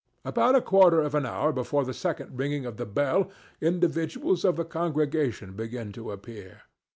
About 0.25 0.55
a 0.55 0.61
quarter 0.63 0.99
of 0.99 1.13
an 1.13 1.27
hour 1.27 1.51
before 1.53 1.85
the 1.85 1.93
second 1.93 2.35
ringing 2.35 2.65
of 2.65 2.77
the 2.77 2.87
bell 2.87 3.29
individuals 3.61 4.43
of 4.43 4.55
the 4.55 4.65
congregation 4.65 5.53
begin 5.53 5.91
to 5.91 6.09
appear. 6.11 6.63